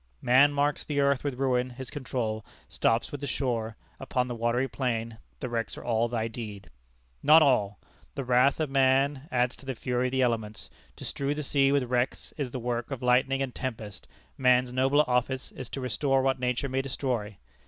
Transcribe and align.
"Man 0.19 0.51
marks 0.51 0.83
the 0.83 0.99
earth 0.99 1.23
with 1.23 1.35
ruin: 1.39 1.69
his 1.69 1.91
control 1.91 2.43
Stops 2.67 3.11
with 3.11 3.21
the 3.21 3.27
shore: 3.27 3.77
upon 3.99 4.27
the 4.27 4.33
watery 4.33 4.67
plain 4.67 5.19
The 5.41 5.47
wrecks 5.47 5.77
are 5.77 5.83
all 5.83 6.07
thy 6.07 6.27
deed." 6.27 6.71
Not 7.21 7.43
all! 7.43 7.77
The 8.15 8.23
wrath 8.23 8.59
of 8.59 8.71
man 8.71 9.27
adds 9.31 9.55
to 9.57 9.65
the 9.67 9.75
fury 9.75 10.07
of 10.07 10.11
the 10.13 10.23
elements. 10.23 10.71
To 10.95 11.05
strew 11.05 11.35
the 11.35 11.43
sea 11.43 11.71
with 11.71 11.83
wrecks 11.83 12.33
is 12.35 12.49
the 12.49 12.57
work 12.59 12.89
of 12.89 13.03
lightning 13.03 13.43
and 13.43 13.53
tempest: 13.53 14.07
man's 14.39 14.73
nobler 14.73 15.07
office 15.07 15.51
is 15.51 15.69
to 15.69 15.81
restore 15.81 16.23
what 16.23 16.39
nature 16.39 16.67
may 16.67 16.81
destroy. 16.81 17.37